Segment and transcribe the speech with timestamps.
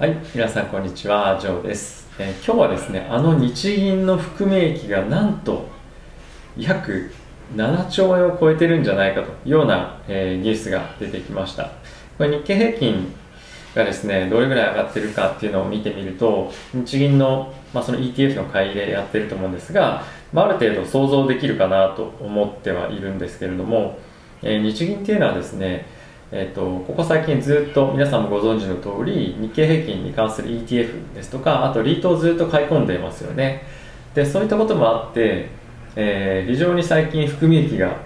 [0.00, 5.68] はい、皆さんこんにちは、ジョーです、えー今日はですね、あの日銀の含み益がなんと
[6.56, 7.12] 約
[7.54, 11.72] 7兆円を超えてるんじゃないかというような、えーニュースが出てきました。
[12.16, 13.12] これ日経平均
[13.74, 23.98] がですね、どれぐらい上がってるかっていうのを見てみると、日銀の,、まあその ETF の買い入れやってると思うんですが、まあ、ある程度想像できるかなと思ってはいるんですけれども、
[24.40, 25.99] えー日銀っていうのはですね、
[26.32, 33.62] えー、とここ最近ずっと皆さんもご存知の通り日経平均に関する ETF ですとかあとリートをずっと買い込んでいますよね。
[34.14, 35.48] でそういったこともあって、
[35.96, 37.96] えー非常に最近含み益が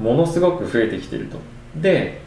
[0.00, 1.38] ものすごく増えてきていると。
[1.76, 2.20] で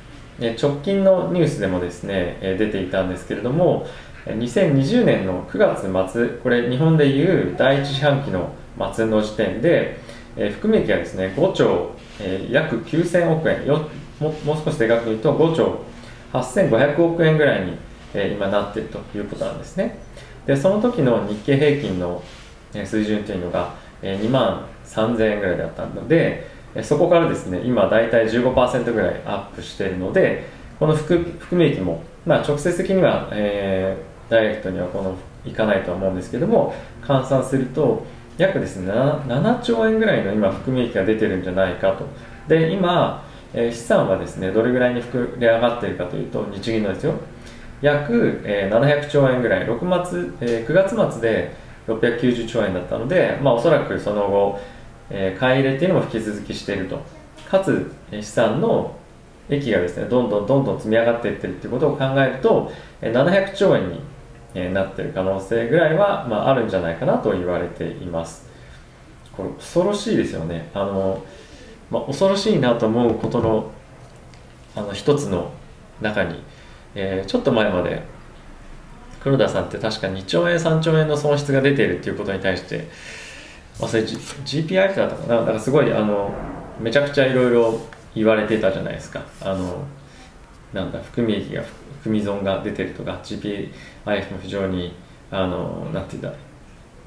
[0.61, 3.87] 直近のニュースでもですね出ていたんですけれども
[4.25, 8.53] 2020年の9月末これ日本でいう第一四半期の
[8.93, 9.97] 末の時点で、
[10.35, 13.87] えー含み益がですね5兆、えー約9000億円よ
[14.19, 14.33] もう
[14.63, 15.79] 少しでかく言うと5兆
[16.33, 17.77] 8500億円ぐらいに、
[18.13, 19.99] えー今なっているということなんですね。
[20.45, 22.21] でその時の日経平均の
[22.73, 26.47] 水準というのが、えー2万3000円ぐらいだったので
[26.83, 30.45] そこからですね今大体15%ぐらいアップしているので
[30.79, 36.73] この含含み益も、まあ、直接的には、えーダイレクトにはこのいかないとは思うんですけども
[37.03, 38.03] 換算すると
[38.37, 42.05] 約ですね 7, 7兆円ぐらいの今含み益が出てるんじゃないかと。
[42.47, 43.24] で今、
[43.57, 47.13] えー資産はですねどれぐらいに膨れ上がっているかというと日銀のですよ。
[47.81, 49.65] 約、えー700兆円ぐらい。
[49.65, 51.53] 6末、えー9月末で
[51.87, 54.59] 690兆円だったので、まあ、おそらくその後、
[55.09, 56.99] えー買い入れっていうのも引き続きしていると。
[57.49, 58.95] かつえー資産の
[59.49, 64.01] 益がですねどんどんどんどん積み上がっていってるっていうことを考えるとえー700兆円に
[64.55, 68.49] えーなってる可能性ぐらいは、まあ、あるんじゃないかなと言われています。
[69.37, 70.69] これ恐ろしいですよね。
[70.73, 71.21] あの、
[71.91, 73.71] まあ、恐ろしいなと思うことの
[74.75, 75.51] あの一つの
[76.01, 76.41] 中に、
[76.95, 78.03] えーちょっと前まで
[79.21, 82.87] 黒田さんって確か2兆円3兆円の損失が出ているっていうことに対して、
[83.79, 85.41] まあ、それ、G、GPI だったかな？
[85.41, 86.31] なんかすごいあの
[86.79, 87.79] めちゃくちゃいろいろ
[88.13, 89.23] 言われてたじゃないですか。
[89.41, 89.83] あの
[90.73, 91.63] なんだ含み益が
[92.01, 94.93] 含み損が出てるとか GPIF も非常に
[95.31, 96.33] あのなんていうんだ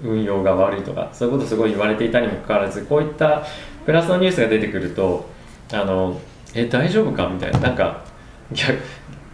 [0.02, 3.44] 運用が悪いとかそういうことすごい言われていたにもかかわらずこういった
[3.84, 5.28] プラスのニュースが出てくると
[5.72, 6.20] あの
[6.54, 7.58] え大丈夫かみたいな。
[7.60, 8.04] なんか
[8.52, 8.78] 逆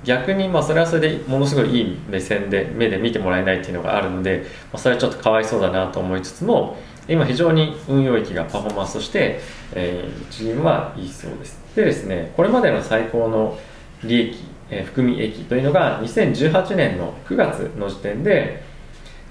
[0.05, 6.77] 逆にまあそれはそれでものすごいいい目線で目で見てもらえないっていうのがあるので、まあ、それはちょっとかわいそうだなと思いつつも
[7.09, 9.41] 今非常に運用益がパフォーマンスとして、
[9.73, 11.59] えー、日銀はいいそうです。
[11.75, 13.59] でですねこれまでの最高の
[14.03, 14.39] 利益、
[14.71, 18.63] えー含み益というのが2018年の9月の時点で、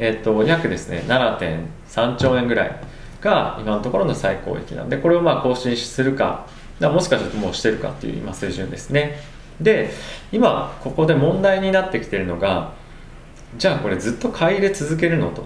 [0.03, 1.01] えっと約ですね。
[1.07, 2.75] 7.3兆円ぐらい
[3.21, 6.45] が今のところの最高益なんでこれをまあ更新するか
[6.81, 9.15] もしかするともうしてるかっていう今水準ですね。
[9.61, 9.91] で
[10.33, 12.73] 今ここで問題になってきてるのが
[13.57, 15.45] じゃあこれずっと買い入れ続けるのと。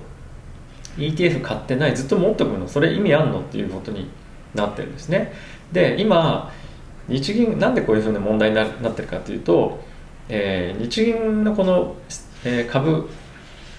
[0.97, 2.68] ETF 買ってないずっと持っとくの。
[2.68, 4.09] それ意味あんのっていうことに
[4.56, 5.34] なってるんですね。
[5.72, 6.51] で今
[7.07, 9.79] 日銀なんでこういうふうな問題にななってるかというと、
[10.29, 11.95] えー日銀のこの、
[12.44, 13.07] えー株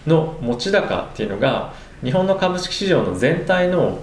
[0.08, 4.02] の持ち高っていうのが日本の株式市場の全体の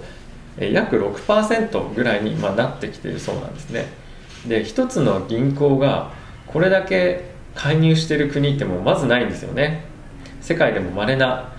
[0.58, 3.86] 約6%ぐらいに今なってきているそうなんですね。
[4.46, 6.12] で一つの銀行が
[6.46, 9.84] これだけ介入している国ってもうまずないんですよね。
[10.40, 11.52] 世界でも稀な、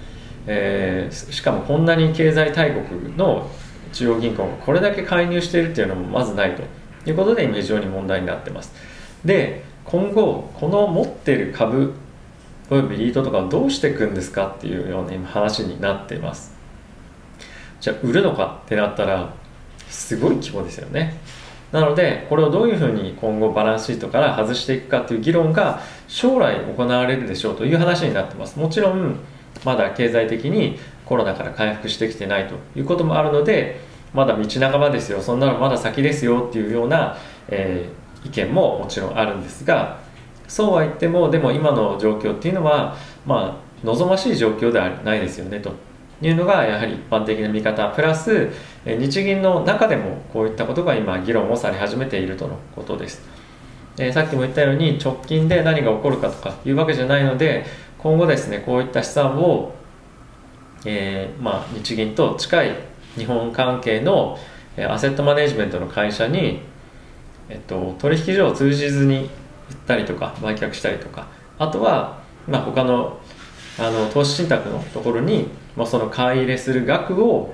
[0.47, 3.49] えーしかもこんなに経済大国の
[3.93, 6.63] 中央銀行がこれだけ介入しているっていうのもまずないと。
[7.09, 8.73] いうことで非常に問題になってます。
[9.23, 11.93] で今後この持ってる株
[12.69, 16.53] およびリートとかをどうしていくんですかっていうような今話になっています。
[17.79, 19.33] じゃあ売るのかってなったら
[19.87, 21.17] すごい規模ですよね。
[21.71, 28.59] なのでこれをどういうふうに今後バランスシートから外していくかという議論が将来行われるでしょうという話になってます。
[28.59, 29.17] もちろん
[29.63, 33.79] まだ経済的にコロナから回復してきてないということもあるので
[34.13, 35.21] まだ道半ばですよ。
[35.21, 37.17] そんなのまだ先ですよっていうような、
[37.47, 39.99] えー意見ももちろんあるんですが
[40.47, 45.71] そうは言ってもでも今の状況っていうのはまあ望ましい状況ではないですよねと。
[46.19, 48.49] いうのがやはり一般的な見方プラス
[48.85, 53.21] 日銀の中でもこういったことが今議論をされ始めているとのことです、
[53.99, 57.65] えーさっきも言ったように直近で何が起こるかとかいうわけじゃないので
[57.99, 59.75] 今後ですねこういった資産を、
[60.85, 62.75] えーまあ、日銀と近い
[63.15, 64.37] 日本関係の
[64.89, 66.61] アセットマネジメントの会社に、
[67.49, 69.29] えっと、取引所を通じずに
[69.69, 71.27] 売ったりとか売却したりとか。
[71.59, 73.19] あとは、まあ、他の
[73.79, 77.53] あの投資信託のところに、まあ、その買い入れする額を、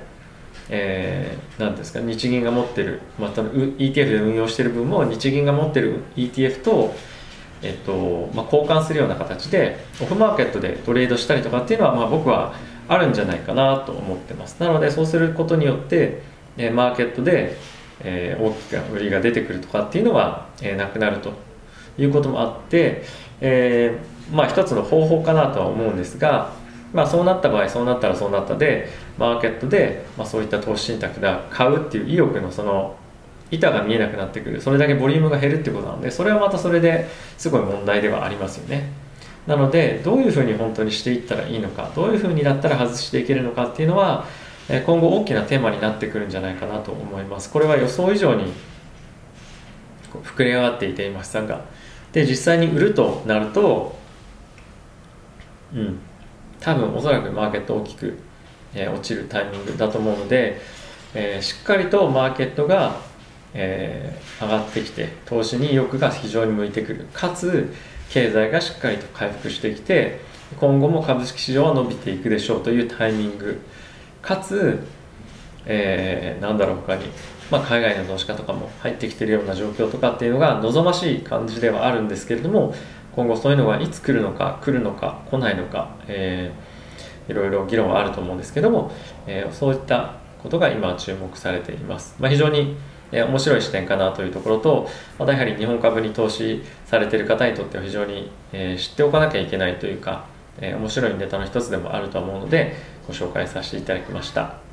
[0.69, 6.95] えー、なんですか日銀が持ってる、まあ、ETF で運用してる分も日銀が持ってる ETF と、
[7.61, 12.53] えっとまあ、交換するような形でオフマーケットでトレードしたりとかっていうのは、まあ、僕は
[12.87, 14.61] あるんじゃないかなと思ってます。
[14.61, 16.21] なのでそうすることによって、
[16.57, 17.57] えマーケットで、
[18.01, 21.33] えー、大きな売りが出てくるとかっていうのは、えー、なくなると
[21.97, 23.03] いうこともあって、
[23.41, 26.53] えー、まあ一つの方法かなとは思うんですが、
[26.93, 28.87] まあ、そうなった場合そうなったらそうなったで
[29.17, 32.95] マーケットで、まあ、そういった投資信託が買うっていう意欲のその
[33.51, 37.07] 板が見えなくなってくるそれだけボリュームが減るってことなのでそれはまたそれで
[37.37, 38.91] すごい問題ではありますよね。
[39.47, 44.25] なのでどういうふうに本当にしていったらいいのかどういうふうにだったら外していけるのかっていうのは
[44.85, 47.51] 今後大きなテーマになってくるんじゃないかなと思います。
[47.51, 48.53] これは予想以上に
[50.19, 51.61] 膨れ上がっていて今資産が。
[52.11, 53.97] で実際に売るとなると
[55.73, 55.99] うん
[56.59, 58.19] 多分おそらくマーケット大きく、
[58.73, 60.61] えー、落ちるタイミングだと思うので、
[61.13, 63.01] えー、しっかりとマーケットが
[63.53, 67.05] えー、上がってきて投資に意欲が非常に向いてくる。
[67.13, 67.73] かつ
[68.09, 70.19] 経済がしっかりと回復してきて
[70.59, 73.59] 今後も株式市場は伸びていくでしょうというタイミング。
[74.21, 74.79] かつ、
[75.65, 77.05] えー、なんだろう他に、
[77.49, 82.73] まあ、海外の投資家とかも入ってきてるような状況とかっていうのが望ましい感じではあるんですけれども
[83.15, 88.91] 今後そういうのがいつ来るのか来るのか来ないのか、えー、いろいろ議論はあると思うんですけども、
[89.27, 92.75] えー、そういったことが今注目されています、まあ、非常に
[93.13, 94.89] え面白い視点かなというところと
[95.19, 100.25] またやはり日本株に投資されてる方にとっては非常に、え知っておかなきゃいけないというか、
[100.59, 102.75] え面白いネタの一つでもあると思うので
[103.07, 104.72] ご紹介させていただきました。